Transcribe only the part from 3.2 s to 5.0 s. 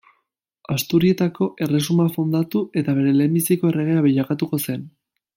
lehenbiziko erregea bilakatuko zen.